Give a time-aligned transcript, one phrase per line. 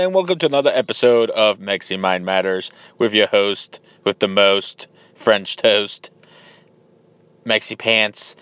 [0.00, 4.86] And welcome to another episode of Mexi Mind Matters with your host with the most
[5.14, 6.08] French toast,
[7.44, 8.34] Mexi Pants,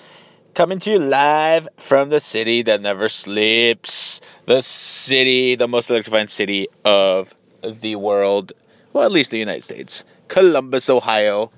[0.54, 6.28] coming to you live from the city that never sleeps, the city, the most electrifying
[6.28, 8.52] city of the world,
[8.92, 11.50] well, at least the United States, Columbus, Ohio.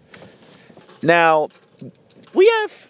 [1.02, 1.48] Now,
[2.32, 2.88] we have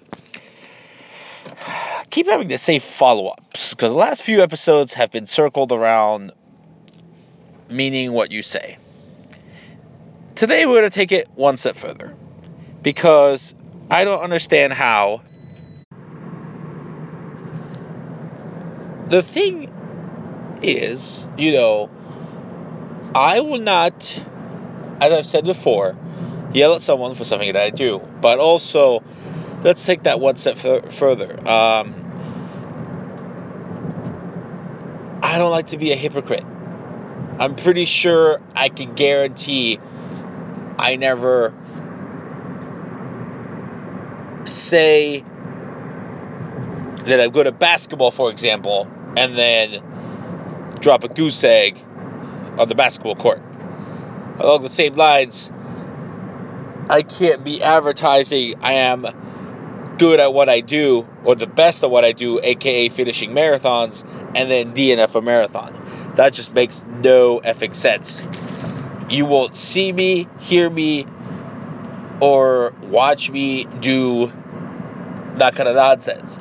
[2.10, 6.32] keep having to say follow ups because the last few episodes have been circled around
[7.71, 8.79] meaning what you say.
[10.35, 12.15] Today we're going to take it one step further
[12.82, 13.54] because
[13.90, 15.23] I don't understand how.
[19.09, 19.71] The thing
[20.62, 21.90] is, you know,
[23.15, 24.24] I will not,
[25.01, 25.96] as I've said before,
[26.52, 29.02] yell at someone for something that I do, but also
[29.62, 31.32] let's take that one step f- further.
[31.49, 31.95] Um,
[35.23, 36.45] I don't like to be a hypocrite.
[37.41, 39.80] I'm pretty sure I can guarantee
[40.79, 41.55] I never
[44.45, 45.24] say
[47.05, 49.83] that I'm good at basketball, for example, and then
[50.80, 51.83] drop a goose egg
[52.59, 53.41] on the basketball court.
[54.38, 55.51] Along the same lines,
[56.91, 61.91] I can't be advertising I am good at what I do or the best at
[61.91, 65.80] what I do, aka finishing marathons, and then DNF a marathon.
[66.20, 68.22] That just makes no effing sense.
[69.08, 71.06] You won't see me, hear me,
[72.20, 74.31] or watch me do
[75.38, 76.36] that kind of nonsense.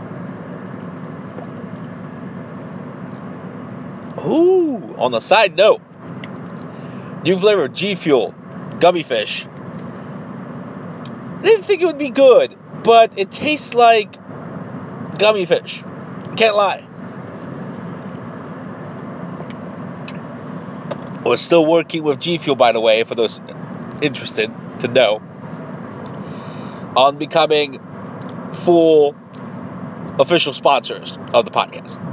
[4.17, 5.79] Ooh, on the side note,
[7.23, 8.35] new flavor G Fuel
[8.81, 9.47] gummy fish.
[11.41, 12.53] Didn't think it would be good,
[12.83, 14.13] but it tastes like
[15.17, 15.81] gummy fish.
[16.35, 16.88] Can't lie.
[21.25, 23.41] We're still working with G Fuel, by the way, for those
[24.01, 25.21] interested to know,
[26.95, 27.81] on becoming
[28.53, 29.15] full
[30.19, 32.03] official sponsors of the podcast.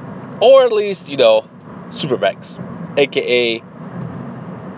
[0.42, 1.48] Or at least, you know,
[1.90, 2.58] Supermex,
[2.98, 3.62] aka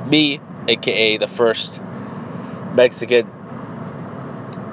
[0.06, 1.80] me, aka the first
[2.74, 3.30] Mexican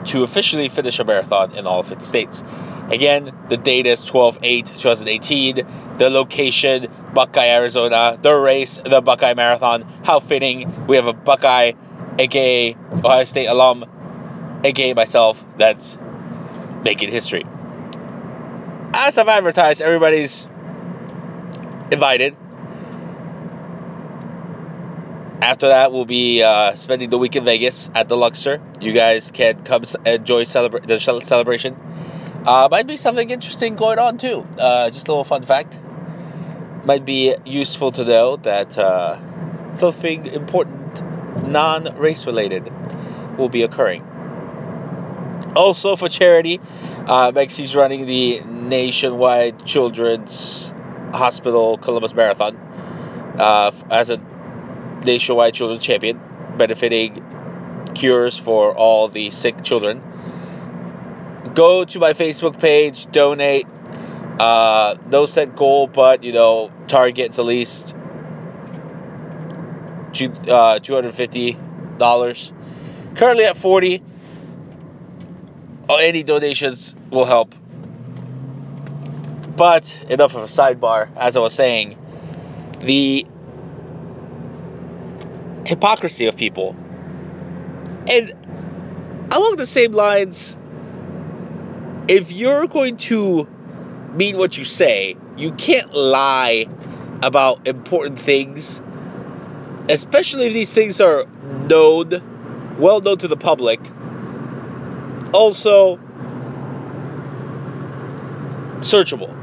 [0.05, 2.43] to officially finish a marathon in all 50 states.
[2.89, 5.67] Again, the date is 12 8 2018.
[5.97, 8.17] The location, Buckeye, Arizona.
[8.21, 9.81] The race, the Buckeye Marathon.
[10.03, 10.87] How fitting.
[10.87, 11.73] We have a Buckeye,
[12.19, 13.85] a gay Ohio State alum,
[14.63, 15.97] a gay myself, that's
[16.83, 17.45] making history.
[18.93, 20.47] As I've advertised, everybody's
[21.91, 22.35] invited.
[25.41, 28.61] After that, we'll be uh, spending the week in Vegas at the Luxor.
[28.79, 31.75] You guys can come enjoy celebra- the celebration.
[32.45, 34.47] Uh, might be something interesting going on too.
[34.57, 35.77] Uh, just a little fun fact.
[36.85, 39.19] Might be useful to know that uh,
[39.73, 41.03] something important,
[41.47, 42.71] non-race related,
[43.37, 44.03] will be occurring.
[45.55, 46.59] Also for charity,
[47.07, 50.73] uh, Mexi's running the nationwide children's
[51.11, 52.55] hospital Columbus Marathon
[53.37, 54.21] uh, as a
[55.03, 56.19] nationwide children's champion,
[56.57, 57.23] benefiting
[57.95, 60.01] cures for all the sick children
[61.55, 63.65] go to my Facebook page, donate.
[64.39, 67.95] Uh, no set goal, but you know, targets at least
[70.11, 71.57] two uh, two hundred fifty
[71.97, 72.51] dollars.
[73.15, 74.01] Currently at forty.
[75.87, 77.53] Oh, any donations will help.
[79.55, 81.09] But enough of a sidebar.
[81.15, 81.97] As I was saying,
[82.79, 83.25] the
[85.65, 86.75] hypocrisy of people,
[88.09, 88.33] and
[89.31, 90.57] along the same lines
[92.07, 93.47] if you're going to
[94.15, 96.67] mean what you say, you can't lie
[97.21, 98.81] about important things,
[99.89, 101.25] especially if these things are
[101.69, 103.79] known, well known to the public.
[105.33, 105.97] Also,
[108.79, 109.33] searchable.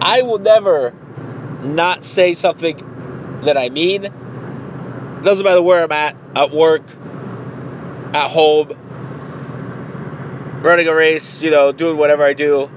[0.00, 0.94] I will never
[1.62, 4.02] not say something that I mean.
[5.24, 6.82] Doesn't matter where I'm at, at work,
[8.14, 8.72] at home,
[10.66, 12.68] running a race, you know, doing whatever I do,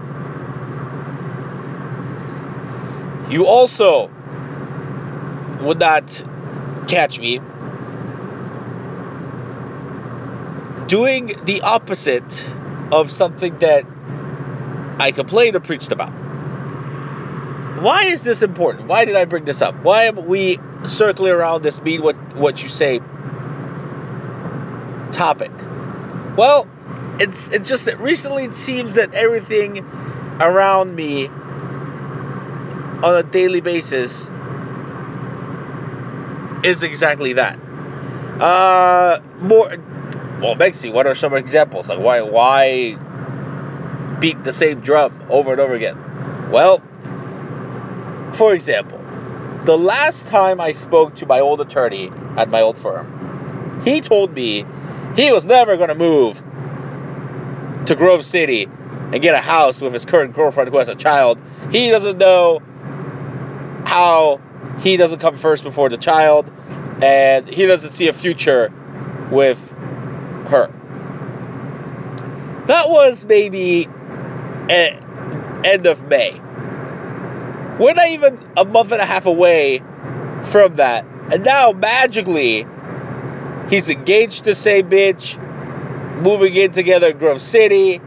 [3.29, 4.09] You also
[5.63, 6.23] would not
[6.87, 7.41] catch me
[10.87, 12.55] doing the opposite
[12.93, 13.85] of something that
[15.01, 16.26] I complained or preached about.
[17.81, 18.89] Why is this important?
[18.89, 19.75] Why did I bring this up?
[19.83, 23.01] Why am we circling around this mean what, what you say
[25.13, 25.53] topic?
[26.37, 26.69] Well,
[27.19, 29.79] it's it's just that recently it seems that everything
[30.41, 34.31] around me on a daily basis
[36.65, 37.59] is exactly that.
[38.41, 39.69] Uh, more.
[40.41, 41.89] Well, Mexi, what are some examples?
[41.89, 42.99] Like why why
[44.21, 46.51] beat the same drum over and over again?
[46.51, 46.83] Well,
[48.37, 48.99] for example,
[49.65, 54.33] the last time I spoke to my old attorney at my old firm, he told
[54.33, 54.65] me
[55.17, 56.43] he was never going to move
[57.87, 61.41] to Grove City and get a house with his current girlfriend who has a child.
[61.71, 62.61] He doesn't know
[63.87, 64.41] how
[64.81, 66.51] he doesn't come first before the child,
[67.03, 68.73] and he doesn't see a future
[69.31, 69.59] with
[70.49, 70.71] her.
[72.67, 73.89] That was maybe
[74.69, 75.01] eh,
[75.65, 76.41] end of May.
[77.79, 79.83] We're not even a month and a half away
[80.45, 81.05] from that.
[81.31, 82.67] And now, magically,
[83.69, 85.43] he's engaged to say bitch,
[86.23, 88.01] moving in together in Grove City.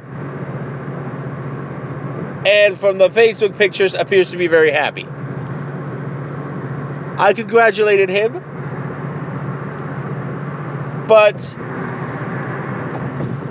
[2.46, 5.06] And from the Facebook pictures, appears to be very happy.
[7.18, 8.42] I congratulated him.
[11.08, 11.38] But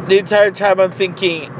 [0.08, 1.52] the entire time I'm thinking,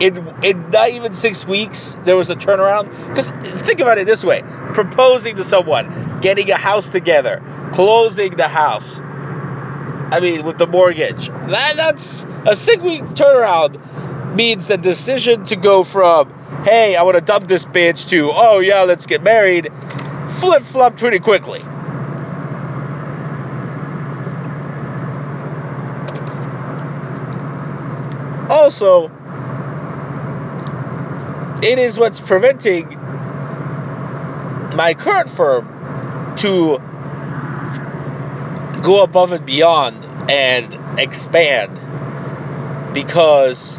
[0.00, 2.90] in in not even six weeks there was a turnaround.
[3.08, 3.30] Because
[3.64, 4.42] think about it this way:
[4.72, 7.42] proposing to someone, getting a house together,
[7.72, 9.00] closing the house.
[9.00, 11.28] I mean, with the mortgage.
[11.28, 16.32] That that's a six week turnaround means the decision to go from
[16.64, 19.70] hey, I want to dump this bitch to oh yeah, let's get married,
[20.28, 21.60] flip flop pretty quickly.
[28.50, 29.10] Also,
[31.64, 32.86] it is what's preventing
[34.76, 36.78] my current firm to
[38.82, 41.80] go above and beyond and expand.
[42.92, 43.78] Because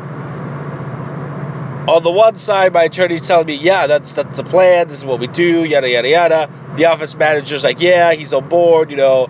[1.88, 5.06] on the one side my attorney's telling me yeah that's that's the plan this is
[5.06, 6.50] what we do yada yada yada.
[6.76, 9.28] The office manager's like yeah he's on board you know.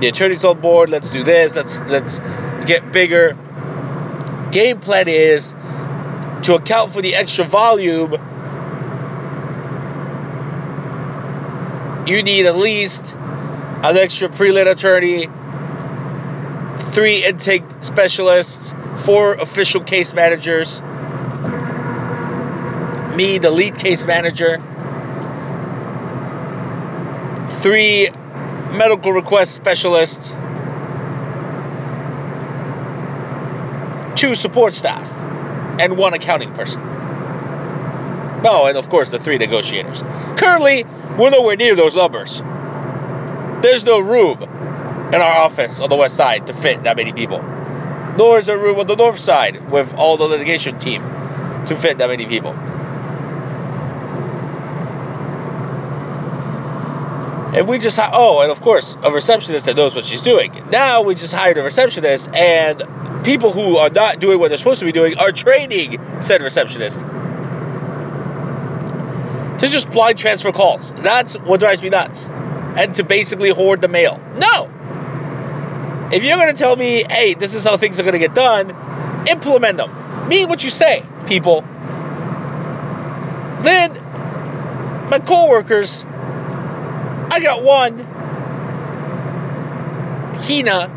[0.00, 2.18] The attorney's on board let's do this let's let's
[2.66, 3.38] get bigger.
[4.50, 5.54] Game plan is
[6.46, 8.12] to account for the extra volume,
[12.06, 15.26] you need at least an extra pre-lit attorney,
[16.92, 20.80] three intake specialists, four official case managers,
[23.16, 24.62] me, the lead case manager,
[27.60, 28.08] three
[28.70, 30.30] medical request specialists,
[34.14, 35.16] two support staff
[35.80, 36.82] and one accounting person.
[38.44, 40.02] Oh, and of course the three negotiators.
[40.36, 40.84] Currently,
[41.18, 42.40] we're nowhere near those numbers.
[43.62, 47.42] There's no room in our office on the west side to fit that many people.
[48.16, 51.02] Nor is there room on the north side with all the litigation team
[51.66, 52.54] to fit that many people.
[57.56, 60.52] And we just, oh, and of course, a receptionist that knows what she's doing.
[60.70, 62.82] Now we just hired a receptionist, and
[63.26, 67.00] people who are not doing what they're supposed to be doing are training said receptionist
[69.58, 70.92] to just blind transfer calls.
[70.92, 72.28] That's what drives me nuts.
[72.28, 74.22] And to basically hoard the mail.
[74.36, 74.70] No.
[76.12, 78.34] If you're going to tell me, hey, this is how things are going to get
[78.34, 80.28] done, implement them.
[80.28, 81.62] Mean what you say, people.
[83.62, 83.92] Then,
[85.10, 87.98] my coworkers, I got one,
[90.36, 90.95] Hina,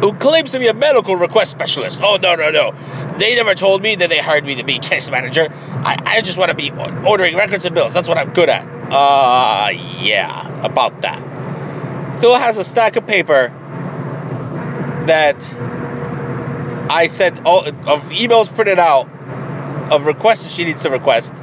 [0.00, 2.00] who claims to be a medical request specialist.
[2.02, 3.16] Oh, no, no, no.
[3.18, 5.48] They never told me that they hired me to be case manager.
[5.50, 7.94] I, I just want to be ordering records and bills.
[7.94, 8.66] That's what I'm good at.
[8.90, 12.16] Uh, yeah, about that.
[12.16, 13.48] Still has a stack of paper
[15.06, 15.54] that
[16.90, 19.08] I sent all of emails printed out
[19.92, 21.34] of requests she needs to request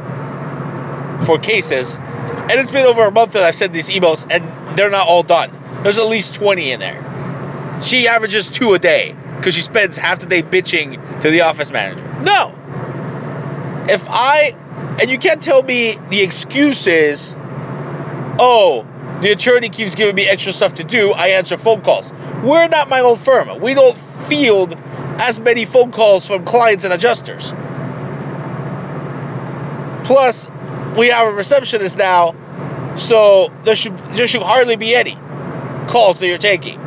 [1.25, 1.97] for cases.
[1.97, 5.23] And it's been over a month that I've sent these emails and they're not all
[5.23, 5.81] done.
[5.83, 7.04] There's at least 20 in there.
[7.81, 11.71] She averages two a day because she spends half the day bitching to the office
[11.71, 12.21] manager.
[12.21, 12.53] No.
[13.89, 14.55] if I
[14.99, 17.35] and you can't tell me the excuse is,
[18.39, 18.87] oh,
[19.21, 21.11] the attorney keeps giving me extra stuff to do.
[21.11, 22.13] I answer phone calls.
[22.43, 23.59] We're not my own firm.
[23.59, 24.75] We don't field
[25.19, 27.53] as many phone calls from clients and adjusters.
[30.05, 30.47] Plus,
[30.97, 32.35] we have a receptionist now,
[32.95, 35.17] so there should there should hardly be any
[35.87, 36.79] calls that you're taking.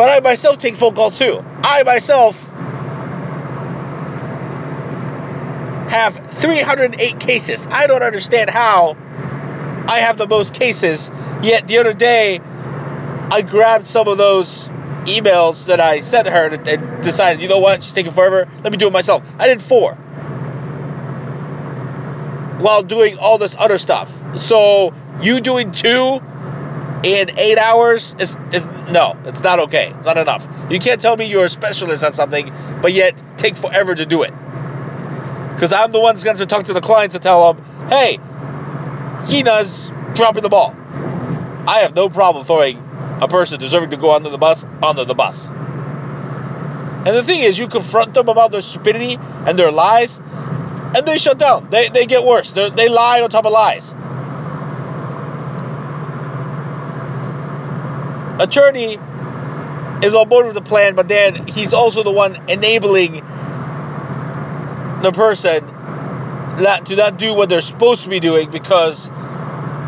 [0.00, 1.44] But I myself take phone calls too.
[1.62, 2.42] I myself
[5.90, 7.66] have 308 cases.
[7.70, 8.96] I don't understand how
[9.86, 11.10] I have the most cases.
[11.42, 12.40] Yet the other day,
[13.30, 14.68] I grabbed some of those
[15.04, 18.48] emails that I sent her and decided, you know what, she's taking forever.
[18.64, 19.22] Let me do it myself.
[19.38, 19.96] I did four
[22.56, 24.10] while doing all this other stuff.
[24.38, 26.20] So you doing two
[27.02, 29.92] in eight hours is is no, it's not okay.
[29.96, 30.46] It's not enough.
[30.70, 32.52] You can't tell me you're a specialist at something,
[32.82, 34.32] but yet take forever to do it.
[35.54, 37.52] Because I'm the one that's going to have to talk to the clients and tell
[37.52, 38.18] them, hey,
[39.26, 40.74] Hina's dropping the ball.
[41.66, 42.78] I have no problem throwing
[43.20, 45.50] a person deserving to go under the bus under the bus.
[45.50, 51.16] And the thing is, you confront them about their stupidity and their lies, and they
[51.16, 51.70] shut down.
[51.70, 52.52] They, they get worse.
[52.52, 53.94] They're, they lie on top of lies.
[58.40, 58.98] Attorney
[60.02, 63.12] is on board with the plan, but then he's also the one enabling
[65.02, 65.66] the person
[66.58, 69.10] not to not do what they're supposed to be doing because,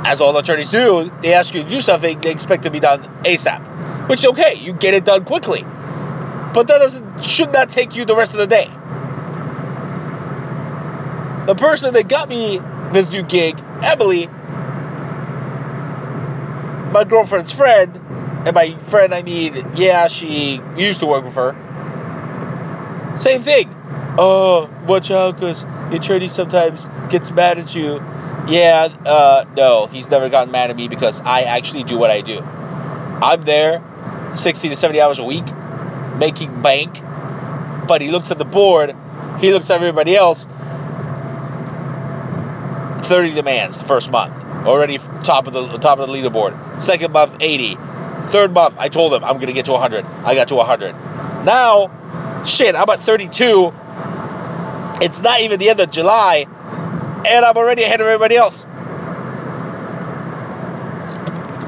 [0.05, 3.03] as all attorneys do, they ask you to do something they expect to be done
[3.25, 4.09] ASAP.
[4.09, 8.05] Which is okay, you get it done quickly, but that doesn't should not take you
[8.05, 8.67] the rest of the day.
[11.47, 12.61] The person that got me
[12.93, 14.27] this new gig, Emily,
[16.93, 17.99] my girlfriend's friend,
[18.45, 21.55] and by friend I mean, yeah, she used to work with her.
[23.17, 23.75] Same thing.
[24.19, 28.03] Oh, watch out, because the attorney sometimes gets mad at you.
[28.49, 32.21] Yeah, uh, no, he's never gotten mad at me because I actually do what I
[32.21, 32.41] do.
[32.41, 33.83] I'm there
[34.35, 35.45] 60 to 70 hours a week,
[36.17, 37.01] making bank,
[37.87, 38.97] but he looks at the board,
[39.39, 40.47] he looks at everybody else.
[43.03, 46.83] 30 demands the first month, already top of the top of the leaderboard.
[46.83, 47.77] Second month, 80.
[48.33, 50.05] Third month, I told him I'm gonna get to 100.
[50.25, 50.93] I got to 100.
[51.45, 53.73] Now, shit, I'm at 32
[55.03, 56.47] it's not even the end of July,
[57.27, 58.65] and I'm already ahead of everybody else.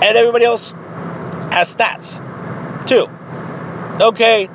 [0.03, 0.71] And everybody else
[1.51, 2.19] has stats,
[2.87, 3.09] too.
[4.01, 4.49] Okay,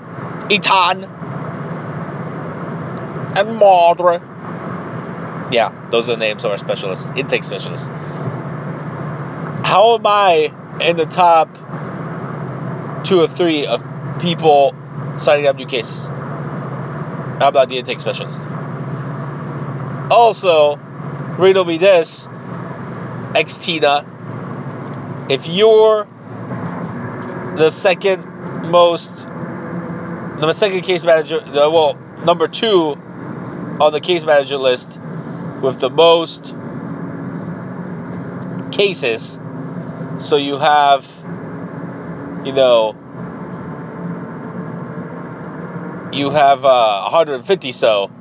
[0.47, 1.09] Itan
[3.37, 4.21] and Madre.
[5.51, 7.89] Yeah, those are the names of our specialists, intake specialists.
[9.67, 11.49] How am I in the top
[13.09, 13.83] two or three of
[14.19, 14.75] people
[15.17, 16.05] signing up new cases?
[16.05, 18.39] How about the intake specialist?
[20.11, 20.75] Also,
[21.39, 22.27] riddle me this,
[23.33, 24.05] Xtina.
[25.31, 26.07] If you're
[27.55, 32.95] the second most, the second case manager, well, number two
[33.79, 34.99] on the case manager list
[35.61, 36.53] with the most
[38.71, 39.39] cases,
[40.17, 41.07] so you have,
[42.45, 42.95] you know,
[46.13, 48.11] you have uh, 150 so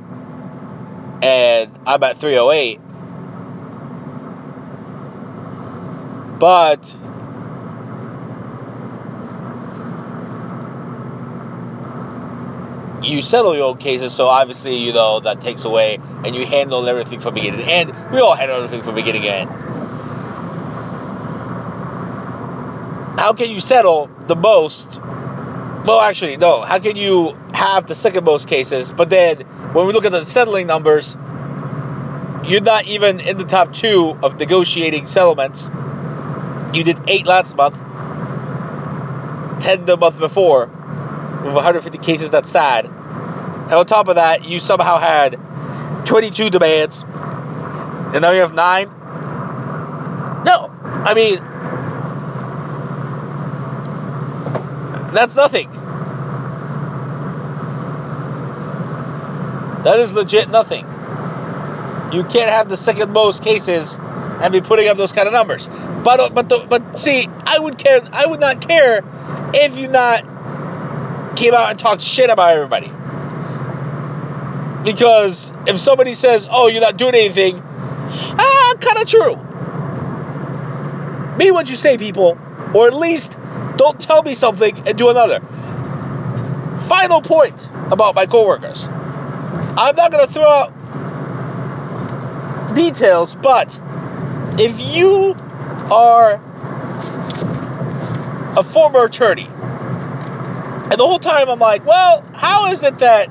[1.22, 2.80] and I'm at 308.
[6.38, 6.96] But
[13.02, 16.86] you settle your own cases, so obviously, you know, that takes away and you handle
[16.86, 17.92] everything from beginning to end.
[18.12, 19.67] We all handle everything from beginning to end.
[23.18, 25.00] How can you settle the most?
[25.00, 26.60] Well, actually, no.
[26.60, 29.40] How can you have the second most cases, but then
[29.72, 31.16] when we look at the settling numbers,
[32.44, 35.68] you're not even in the top two of negotiating settlements.
[36.72, 37.74] You did eight last month,
[39.64, 42.30] 10 the month before, with 150 cases.
[42.30, 42.86] That's sad.
[42.86, 45.40] And on top of that, you somehow had
[46.06, 48.88] 22 demands, and now you have nine.
[50.44, 50.70] No,
[51.04, 51.38] I mean,
[55.18, 55.68] that's nothing.
[59.82, 60.84] That is legit nothing.
[62.12, 65.68] You can't have the second most cases and be putting up those kind of numbers.
[65.68, 68.00] But but the, but see, I would care.
[68.12, 69.02] I would not care
[69.54, 72.92] if you not came out and talked shit about everybody.
[74.84, 79.34] Because if somebody says, "Oh, you're not doing anything," ah, kind of true.
[81.36, 82.38] Mean what you say, people,
[82.74, 83.37] or at least
[83.78, 85.40] don't tell me something and do another.
[86.88, 88.88] Final point about my coworkers.
[88.88, 90.74] I'm not going to throw out
[92.74, 93.80] details, but
[94.58, 95.34] if you
[95.90, 96.42] are
[98.56, 103.28] a former attorney, and the whole time I'm like, well, how is it that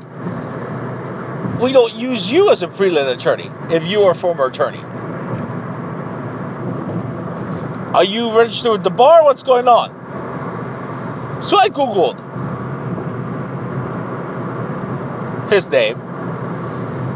[1.60, 4.84] we don't use you as a freelance attorney if you are a former attorney?
[7.94, 9.24] Are you registered with the bar?
[9.24, 9.97] What's going on?
[11.48, 12.18] So I Googled
[15.50, 15.98] his name.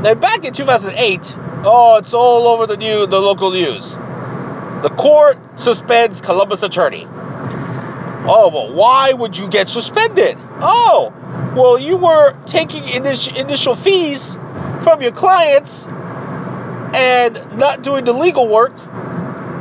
[0.04, 3.96] Then back in 2008, oh, it's all over the new, the local news.
[3.96, 7.06] The court suspends Columbus attorney.
[7.08, 10.38] Oh, well, why would you get suspended?
[10.62, 11.14] Oh,
[11.56, 14.36] well, you were taking initial, initial fees
[14.80, 18.74] from your clients and not doing the legal work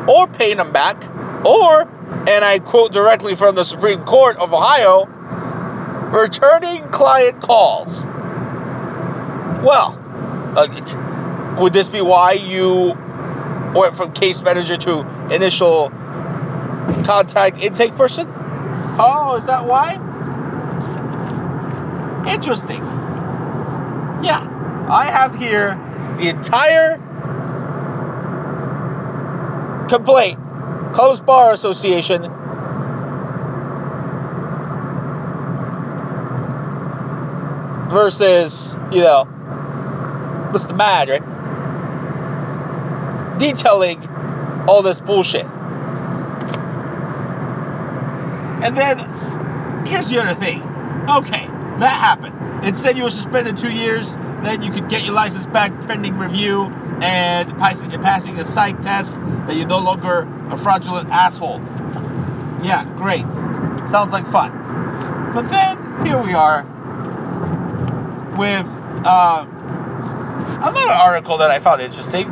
[0.09, 1.03] or paying them back,
[1.45, 1.89] or,
[2.29, 5.07] and I quote directly from the Supreme Court of Ohio,
[6.11, 8.05] returning client calls.
[9.63, 9.97] Well,
[10.57, 12.95] uh, would this be why you
[13.75, 15.01] went from case manager to
[15.33, 15.91] initial
[17.05, 18.27] contact intake person?
[18.29, 19.95] Oh, is that why?
[22.33, 22.83] Interesting.
[24.23, 25.79] Yeah, I have here
[26.19, 26.97] the entire
[29.89, 30.40] complaint.
[30.95, 32.23] Columbus Bar Association
[37.91, 39.25] versus, you know,
[40.53, 40.77] Mr.
[40.77, 41.23] Mad, right?
[43.39, 44.07] Detailing
[44.69, 45.47] all this bullshit.
[48.63, 48.99] And then,
[49.87, 50.63] here's the other thing.
[51.09, 51.47] Okay,
[51.79, 52.65] that happened.
[52.65, 56.19] It said you were suspended two years, then you could get your license back pending
[56.19, 56.67] review
[57.01, 61.61] and passing, passing a psych test that you're no longer a fraudulent asshole.
[62.63, 63.23] Yeah, great.
[63.89, 64.53] Sounds like fun.
[65.35, 66.63] But then, here we are
[68.37, 68.67] with
[69.05, 69.47] uh,
[70.63, 72.27] another article that I found interesting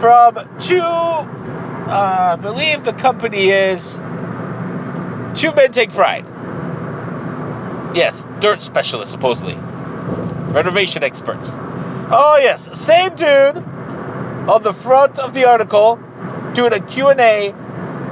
[0.00, 1.26] from two, uh,
[1.88, 3.96] I believe the company is
[5.34, 6.26] Two Men Take Pride.
[7.94, 9.54] Yes, dirt specialists, supposedly.
[9.54, 11.54] Renovation experts.
[11.58, 15.96] Oh, yes, same dude on the front of the article
[16.54, 17.50] doing a Q&A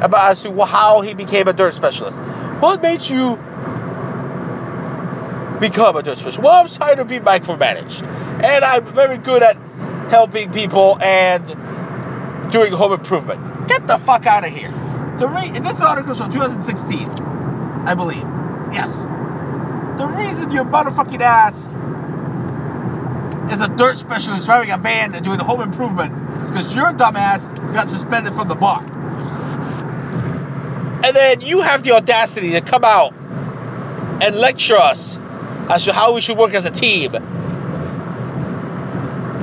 [0.00, 2.22] about as to how he became a dirt specialist.
[2.60, 3.36] What made you
[5.60, 6.38] become a dirt specialist?
[6.38, 8.02] Well, I'm tired of being micromanaged.
[8.42, 9.56] And I'm very good at
[10.10, 13.68] helping people and doing home improvement.
[13.68, 14.70] Get the fuck out of here.
[15.18, 18.22] The re- this article is from 2016, I believe.
[18.72, 19.02] Yes.
[19.98, 21.68] The reason your motherfucking ass
[23.52, 26.92] is a dirt specialist driving a van and doing the home improvement is because your
[26.92, 28.82] dumbass got suspended from the bar.
[31.04, 33.14] And then you have the audacity to come out
[34.20, 35.16] and lecture us
[35.68, 37.14] as to how we should work as a team.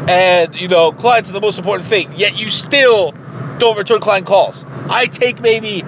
[0.08, 3.13] And, you know, clients are the most important thing, yet you still
[3.58, 4.65] don't return client calls.
[4.89, 5.84] I take maybe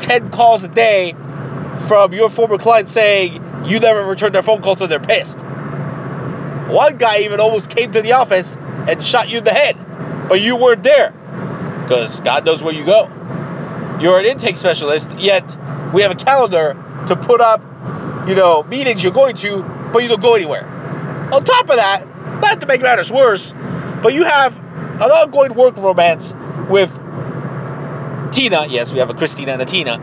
[0.00, 1.14] 10 calls a day
[1.88, 5.40] from your former client saying you never returned their phone calls and they're pissed.
[5.40, 9.76] One guy even almost came to the office and shot you in the head,
[10.28, 11.12] but you weren't there
[11.82, 13.08] because God knows where you go.
[14.00, 15.56] You're an intake specialist, yet
[15.94, 16.76] we have a calendar
[17.08, 17.62] to put up,
[18.28, 19.62] you know, meetings you're going to,
[19.92, 20.66] but you don't go anywhere.
[21.32, 22.06] On top of that,
[22.40, 23.52] not to make matters worse,
[24.02, 26.34] but you have an ongoing work romance
[26.68, 26.90] with
[28.32, 28.66] Tina.
[28.68, 29.98] Yes, we have a Christina and a Tina.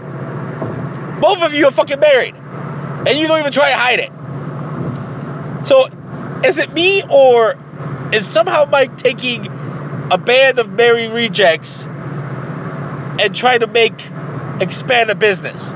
[1.21, 5.67] Both of you are fucking married, and you don't even try to hide it.
[5.67, 5.87] So,
[6.43, 7.55] is it me or
[8.11, 9.45] is somehow Mike taking
[10.11, 13.93] a band of merry rejects and try to make
[14.59, 15.71] expand a business?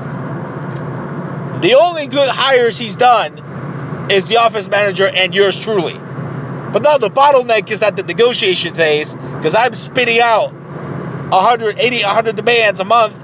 [1.60, 5.94] The only good hires he's done is the office manager and yours truly.
[5.94, 12.36] But now the bottleneck is at the negotiation phase because I'm spitting out 180, 100
[12.36, 13.16] demands a month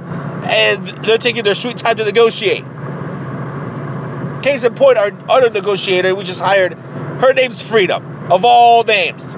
[0.45, 2.65] and they're taking their sweet time to negotiate.
[4.43, 9.35] Case in point, our other negotiator we just hired, her name's Freedom, of all names.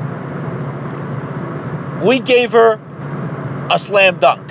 [2.05, 2.79] We gave her
[3.71, 4.49] a slam dunk.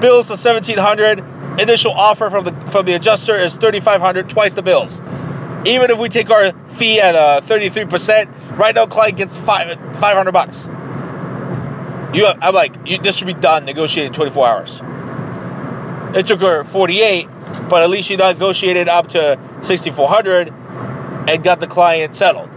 [0.00, 5.00] Bills of 1700 initial offer from the from the adjuster is 3500 twice the bills.
[5.66, 10.32] Even if we take our fee at uh, 33%, right now client gets five, 500
[10.32, 10.66] bucks.
[12.14, 14.80] You, I'm like, you, this should be done negotiated in 24 hours.
[16.16, 17.28] It took her 48,
[17.70, 20.52] but at least she negotiated up to 6400
[21.28, 22.50] and got the client settled.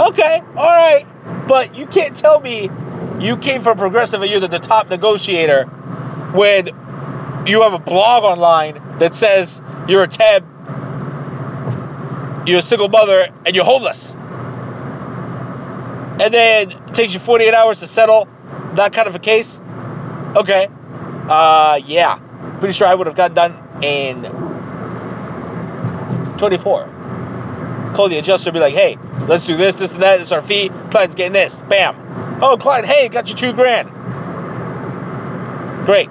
[0.00, 1.06] Okay, all right,
[1.46, 2.68] but you can't tell me
[3.20, 5.64] you came from Progressive and you're the, top negotiator
[6.34, 6.68] when
[7.46, 10.46] you have a blog online that says you're a temp,
[12.46, 14.12] you're a single mother, and you're homeless.
[16.20, 18.28] and then it takes you 48 hours to settle
[18.74, 19.60] that kind of a case,
[20.36, 20.68] okay,
[21.28, 22.18] uh, yeah,
[22.58, 24.22] pretty sure I would have got done in
[26.38, 27.92] 24.
[27.94, 28.98] Call the adjuster, be like, hey,
[29.28, 30.20] let's do this, this, and that.
[30.20, 30.70] It's our fee.
[30.90, 31.60] Client's getting this.
[31.68, 31.94] Bam.
[32.44, 33.88] Oh, Clyde, hey, got you two grand.
[35.86, 36.08] Great.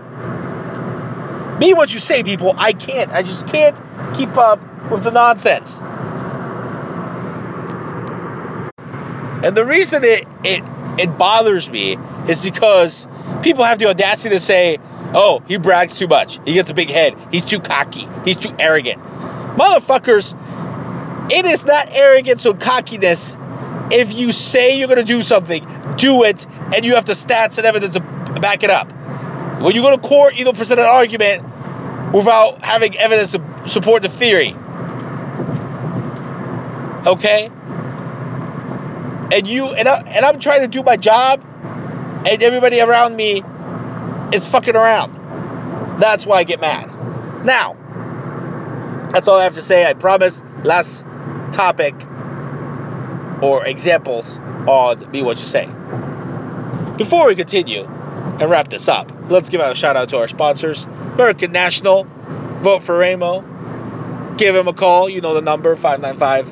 [1.60, 2.56] Be what you say, people.
[2.58, 3.12] I can't.
[3.12, 3.76] I just can't
[4.16, 5.78] keep up with the nonsense.
[9.44, 10.64] And the reason it it
[10.98, 11.98] it bothers me
[12.30, 13.10] is because
[13.42, 14.78] people have the audacity to say,
[15.14, 16.40] "Oh, he brags too much.
[16.46, 17.18] He gets a big head.
[17.30, 18.08] He's too cocky.
[18.24, 19.04] He's too arrogant."
[19.58, 20.34] Motherfuckers,
[21.30, 23.36] it is not arrogance or cockiness
[23.92, 25.66] if you say you're going to do something,
[25.98, 28.00] do it, and you have the stats and evidence to
[28.40, 28.92] back it up.
[29.62, 31.44] When you go to court, you don't present an argument
[32.14, 34.56] without having evidence to support the theory.
[37.06, 37.50] Okay?
[39.34, 41.44] And you and I, and I'm trying to do my job
[42.28, 43.44] and everybody around me
[44.34, 46.00] is fucking around.
[46.00, 47.46] That's why I get mad.
[47.46, 47.78] Now,
[49.12, 49.88] that's all I have to say.
[49.88, 50.44] I promise.
[50.64, 51.06] Last
[51.52, 51.96] topic
[53.42, 55.70] or examples on Be What You Say.
[57.02, 60.28] Before we continue and wrap this up, let's give out a shout out to our
[60.28, 64.36] sponsors American National, Vote for Ramo.
[64.38, 65.10] Give him a call.
[65.10, 66.50] You know the number 595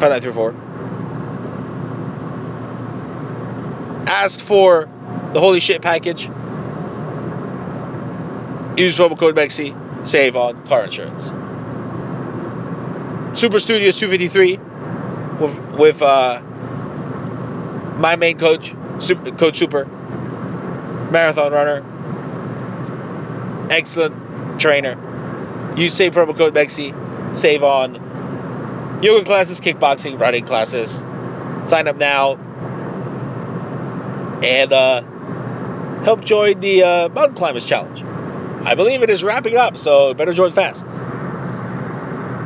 [0.00, 0.52] 5934.
[4.06, 4.86] Ask for
[5.32, 6.24] the Holy Shit package.
[8.78, 10.06] Use promo code MEXI.
[10.06, 11.28] Save on car insurance.
[13.32, 14.58] Super Studios 253
[15.38, 16.42] with, with uh,
[17.96, 19.86] my main coach, Super, Coach Super,
[21.10, 25.72] marathon runner, excellent trainer.
[25.76, 27.36] Use save promo code MEXI.
[27.36, 31.04] Save on yoga classes, kickboxing, running classes.
[31.68, 32.36] Sign up now
[34.42, 38.02] and uh, help join the uh, Mountain Climbers Challenge.
[38.66, 40.86] I believe it is wrapping up, so better join fast.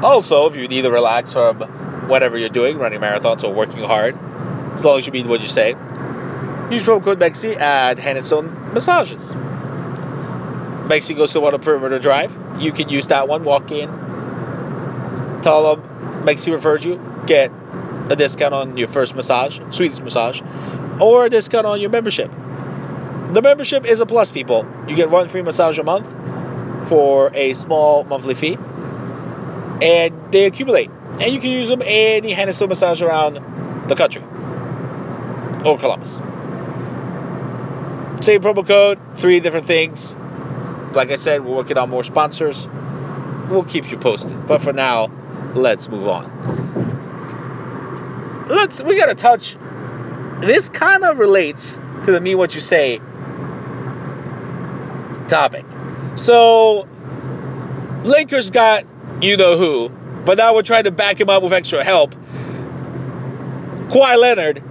[0.02, 1.60] Also, if you need to relax from
[2.08, 4.18] whatever you're doing, running marathons or working hard,
[4.78, 5.70] as long as you mean what you say,
[6.70, 8.16] use promo code MEXI at Hand
[8.72, 9.32] Massages.
[10.86, 12.38] Mexi goes to one a perimeter drive.
[12.60, 13.88] You can use that one, walk in,
[15.42, 17.50] tell them Mexi referred you, get
[18.08, 20.40] a discount on your first massage, sweetest massage,
[21.00, 22.30] or a discount on your membership.
[22.30, 24.64] The membership is a plus, people.
[24.86, 26.08] You get one free massage a month
[26.88, 28.56] for a small monthly fee,
[29.82, 30.88] and they accumulate.
[31.20, 34.22] And you can use them any stone massage around the country
[35.64, 36.20] or Columbus.
[38.20, 40.16] Same promo code, three different things.
[40.92, 42.68] Like I said, we're working on more sponsors.
[43.48, 44.46] We'll keep you posted.
[44.46, 45.08] But for now,
[45.54, 46.26] let's move on.
[48.48, 49.56] Let's we gotta touch
[50.40, 53.00] this kind of relates to the me what you say
[55.28, 55.64] topic.
[56.16, 56.88] So
[58.04, 58.84] Lakers got
[59.20, 59.90] you know who,
[60.24, 62.14] but now we're trying to back him up with extra help.
[63.88, 64.62] Kawhi Leonard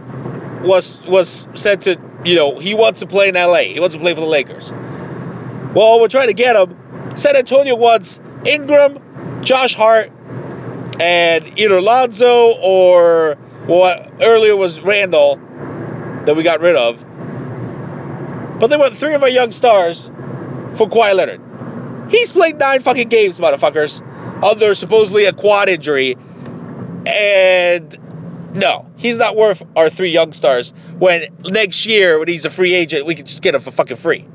[0.61, 3.59] was was said to you know he wants to play in LA.
[3.59, 4.71] He wants to play for the Lakers.
[4.71, 6.77] Well, we're trying to get him.
[7.15, 10.11] San Antonio wants Ingram, Josh Hart,
[10.99, 15.35] and either Lonzo or what earlier was Randle
[16.25, 17.03] that we got rid of.
[18.59, 20.05] But they want three of our young stars
[20.73, 21.41] for Kawhi Leonard.
[22.09, 24.01] He's played nine fucking games, motherfuckers,
[24.43, 26.15] under supposedly a quad injury.
[27.05, 27.97] And
[28.53, 32.73] no, he's not worth our three young stars when next year, when he's a free
[32.73, 34.27] agent, we can just get him for fucking free.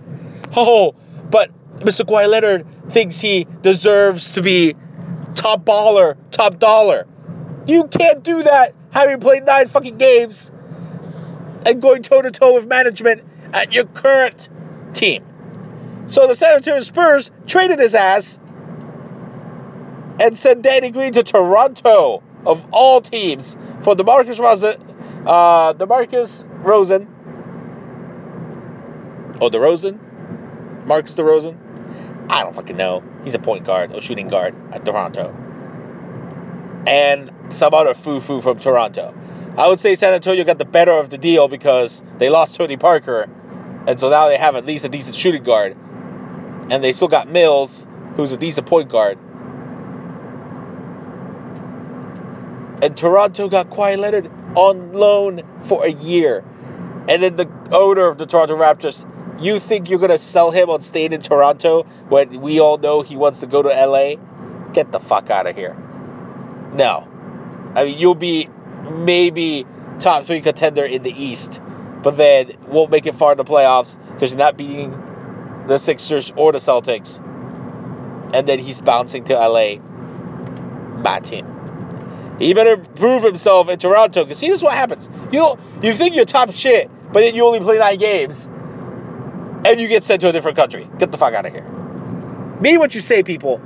[0.56, 0.94] Oh,
[1.30, 2.04] but Mr.
[2.04, 4.74] Kawhi Leonard thinks he deserves to be
[5.34, 7.06] top baller, top dollar.
[7.66, 10.50] You can't do that having played nine fucking games
[11.66, 13.22] and going toe to toe with management
[13.52, 14.48] at your current
[14.94, 15.24] team.
[16.06, 18.38] So the San Antonio Spurs traded his ass
[20.20, 24.80] and sent Danny Green to Toronto of all teams for the Marcus Rosen,
[25.26, 27.08] uh, DeMarcus Rosen,
[29.40, 29.98] oh DeRozan,
[30.86, 31.58] Marcus DeRozan.
[32.30, 33.02] I don't fucking know.
[33.24, 35.34] He's a point guard, or shooting guard at Toronto,
[36.86, 39.14] and some other foo foo from Toronto.
[39.56, 42.76] I would say San Antonio got the better of the deal because they lost Tony
[42.76, 43.28] Parker,
[43.86, 45.76] and so now they have at least a decent shooting guard,
[46.70, 49.18] and they still got Mills, who's a decent point guard.
[52.82, 56.44] And Toronto got Kawhi Leonard on loan for a year.
[57.08, 59.06] And then the owner of the Toronto Raptors,
[59.40, 63.02] you think you're going to sell him on staying in Toronto when we all know
[63.02, 64.16] he wants to go to LA?
[64.72, 65.76] Get the fuck out of here.
[66.74, 67.08] No.
[67.76, 68.48] I mean, you'll be
[68.90, 69.64] maybe
[70.00, 71.62] top three contender in the East,
[72.02, 74.90] but then won't make it far in the playoffs because not beating
[75.68, 77.20] the Sixers or the Celtics.
[78.34, 79.76] And then he's bouncing to LA.
[81.02, 81.51] Bad team.
[82.38, 85.08] He better prove himself in Toronto because see, this is what happens.
[85.30, 88.46] You you think you're top shit, but then you only play nine games,
[89.64, 90.88] and you get sent to a different country.
[90.98, 91.68] Get the fuck out of here.
[92.60, 93.60] Mean what you say, people.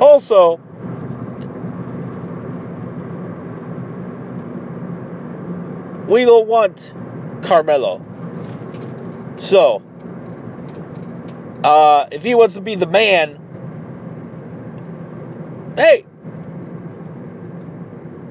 [0.00, 0.60] Also,
[6.08, 6.94] we don't want
[7.42, 8.04] Carmelo.
[9.36, 9.82] So,
[11.64, 13.38] uh, if he wants to be the man,
[15.76, 16.04] hey,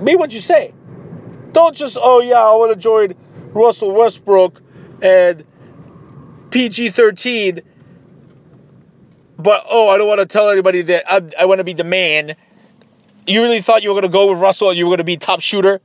[0.04, 0.74] be what you say.
[1.52, 3.16] Don't just, oh yeah, I want to join
[3.54, 4.62] Russell Westbrook
[5.02, 5.46] and
[6.50, 7.62] PG 13,
[9.38, 11.84] but oh, I don't want to tell anybody that I, I want to be the
[11.84, 12.36] man.
[13.28, 15.04] You really thought you were going to go with Russell and you were going to
[15.04, 15.82] be top shooter?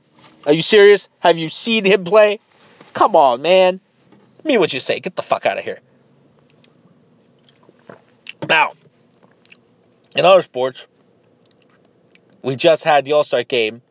[0.47, 1.09] Are you serious?
[1.19, 2.41] Have you seen him play?
[2.93, 3.81] Come on, man.
[4.45, 5.01] Mean what you say.
[5.01, 5.81] Get the fuck out of here.
[8.49, 8.75] Now,
[10.15, 10.87] in other sports,
[12.47, 13.83] we just had the All Star game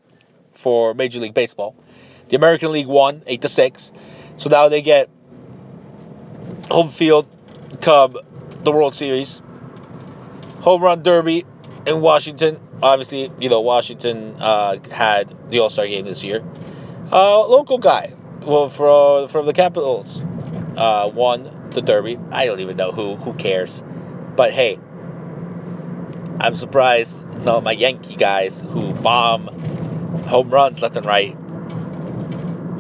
[0.54, 1.76] for Major League Baseball.
[2.30, 3.92] The American League won eight to six,
[4.38, 5.10] so now they get
[6.72, 7.28] home field
[7.82, 8.18] come
[8.64, 9.42] the World Series.
[10.62, 11.46] Home run derby
[11.86, 12.60] in Washington.
[12.82, 16.42] Obviously, you know Washington uh, had the All Star game this year.
[17.12, 20.22] Uh, local guy, well, from from the Capitals,
[20.78, 22.18] uh, won the derby.
[22.32, 23.18] I don't even know who.
[23.18, 23.84] Who cares?
[24.38, 24.80] But hey,
[26.40, 27.26] I'm surprised.
[27.44, 29.48] No, my Yankee guys who bomb
[30.26, 31.36] home runs left and right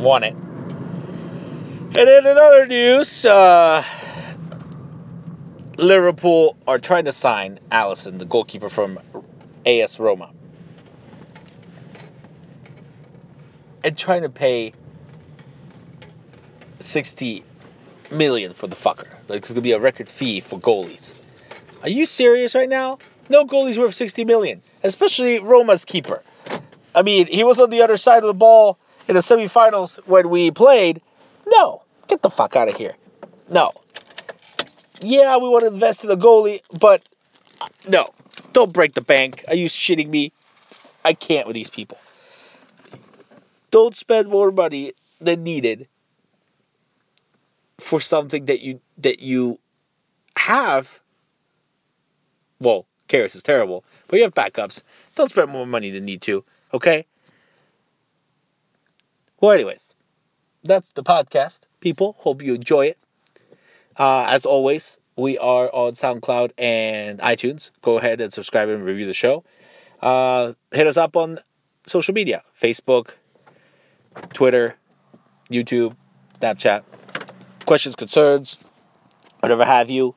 [0.05, 0.33] won it.
[0.33, 3.83] And then in other news, uh,
[5.77, 8.99] Liverpool are trying to sign Alisson, the goalkeeper from
[9.65, 10.31] AS Roma,
[13.83, 14.73] and trying to pay
[16.79, 17.43] 60
[18.11, 19.07] million for the fucker.
[19.27, 21.13] Like it's gonna be a record fee for goalies.
[21.81, 22.99] Are you serious right now?
[23.29, 26.21] No goalie's worth 60 million, especially Roma's keeper.
[26.93, 30.29] I mean, he was on the other side of the ball in the semifinals when
[30.29, 31.01] we played.
[31.47, 32.95] No, get the fuck out of here.
[33.49, 33.71] No.
[35.01, 37.07] Yeah, we want to invest in a goalie, but
[37.61, 38.09] uh, no,
[38.53, 39.43] don't break the bank.
[39.47, 40.31] Are you shitting me?
[41.03, 41.97] I can't with these people.
[43.71, 45.87] Don't spend more money than needed
[47.79, 49.59] for something that you that you
[50.37, 50.99] have.
[52.59, 54.83] Well, Karius is terrible, but you have backups.
[55.15, 56.43] Don't spend more money than need to.
[56.73, 57.05] Okay.
[59.39, 59.93] Well, anyways,
[60.63, 61.59] that's the podcast.
[61.79, 62.97] People, hope you enjoy it.
[63.97, 67.71] Uh, as always, we are on SoundCloud and iTunes.
[67.81, 69.43] Go ahead and subscribe and review the show.
[70.01, 71.39] Uh, hit us up on
[71.85, 73.13] social media Facebook,
[74.33, 74.75] Twitter,
[75.49, 75.95] YouTube,
[76.39, 76.83] Snapchat.
[77.65, 78.57] Questions, concerns,
[79.39, 80.15] whatever have you.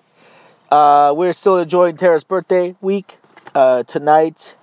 [0.71, 3.19] Uh, we're still enjoying Tara's birthday week.
[3.55, 4.55] Uh, tonight,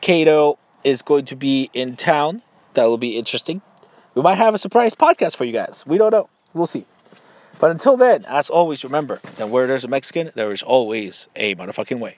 [0.00, 2.42] Kato is going to be in town.
[2.74, 3.60] That will be interesting.
[4.14, 5.84] We might have a surprise podcast for you guys.
[5.86, 6.28] We don't know.
[6.54, 6.86] We'll see.
[7.58, 11.54] But until then, as always, remember that where there's a Mexican, there is always a
[11.56, 12.16] motherfucking way.